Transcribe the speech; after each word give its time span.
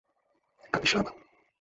Capixaba 0.71 1.13